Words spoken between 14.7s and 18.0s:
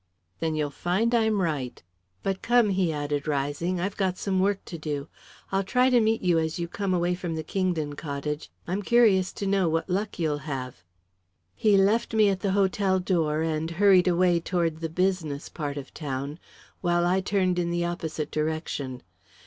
the business part of the town, while I turned in the